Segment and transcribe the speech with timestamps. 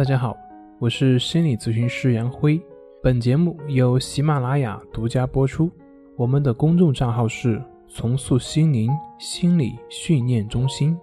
[0.00, 0.34] 大家好，
[0.78, 2.58] 我是心理咨询师杨辉。
[3.02, 5.70] 本节目由喜马拉雅独家播出。
[6.16, 10.98] 我们的公众账号是“重塑心灵心理训练中心”。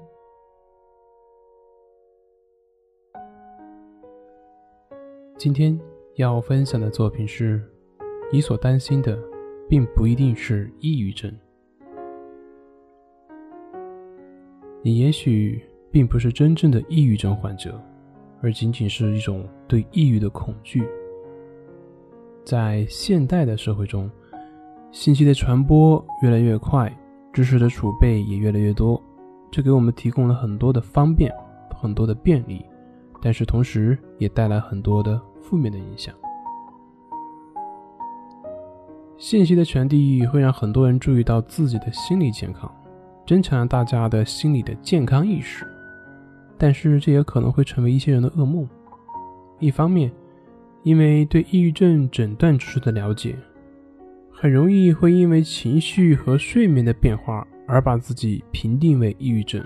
[5.37, 5.79] 今天
[6.15, 7.61] 要分享的作品是：
[8.33, 9.15] 你所担心的，
[9.69, 11.31] 并不一定是抑郁症。
[14.81, 17.79] 你也许并不是真正的抑郁症患者。
[18.41, 20.87] 而仅仅是一种对抑郁的恐惧。
[22.43, 24.09] 在现代的社会中，
[24.91, 26.91] 信息的传播越来越快，
[27.33, 29.01] 知识的储备也越来越多，
[29.51, 31.31] 这给我们提供了很多的方便，
[31.75, 32.65] 很多的便利，
[33.21, 36.15] 但是同时也带来很多的负面的影响。
[39.17, 42.71] 信息的传递会让很多人注意到自己的心理健康，
[43.25, 45.65] 增强了大家的心理的健康意识。
[46.57, 48.67] 但是这也可能会成为一些人的噩梦。
[49.59, 50.11] 一方面，
[50.83, 53.35] 因为对抑郁症诊断知识的了解，
[54.31, 59.61] 很容易会因为情绪和睡眠的变化而把自己评定为抑郁症；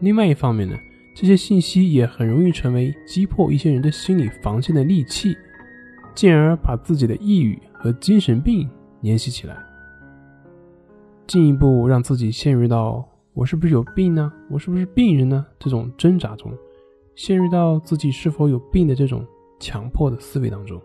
[0.00, 0.76] 另外一方面呢，
[1.14, 5.36] 这些信息也很容易成为击破一些人的心理防线的利器，
[6.14, 8.68] 进而把自己的抑郁和精神病
[9.00, 9.56] 联系起来，
[11.26, 13.08] 进一步让自己陷入到。
[13.34, 14.30] 我是不是有病呢？
[14.50, 15.46] 我是不是病人呢？
[15.58, 16.52] 这种挣扎中，
[17.14, 19.26] 陷入到自己是否有病的这种
[19.58, 20.80] 强迫的思维当中，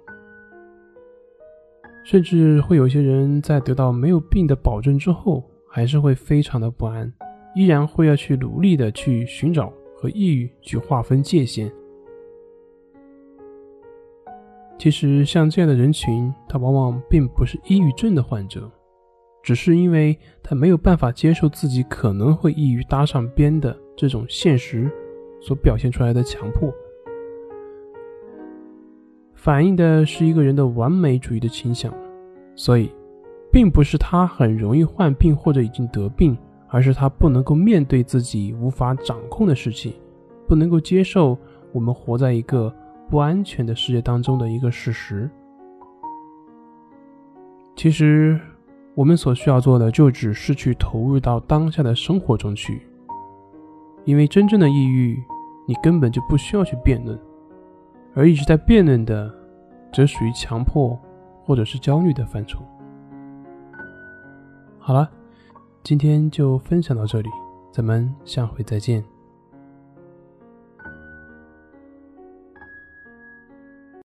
[2.05, 7.11] 甚至会有些人在得到没有病的保证之后，还是会非常的不安，
[7.53, 11.69] 依然会要去努力的去寻找和抑郁去划分界限。
[14.79, 18.71] 其实像这样的人群，他往往并不是抑郁症的患者。
[19.47, 24.91] 只是因为他没有办法接受自己可能会易于搭上边的这种现实，
[25.39, 26.69] 所表现出来的强迫，
[29.33, 31.93] 反映的是一个人的完美主义的倾向。
[32.57, 32.91] 所以，
[33.49, 39.93] 并不是他很容易患病或者已经得病，而是他不能够面对自己无法掌控的事情，
[40.45, 41.37] 不能够接受
[41.71, 42.69] 我们活在一个
[43.09, 45.29] 不安全的世界当中的一个事实。
[47.77, 48.37] 其实。
[48.97, 52.81] 我们所需要做的，就只是去投入到当下的生活中去，
[54.05, 55.23] 因为真正的抑郁，
[55.67, 57.15] 你根本就不需要去辩论，
[58.15, 59.31] 而一直在辩论的，
[59.93, 60.99] 则属于强迫
[61.43, 62.59] 或者是焦虑的范畴。
[64.79, 65.07] 好了，
[65.83, 67.29] 今天就分享到这里，
[67.71, 69.03] 咱们下回再见。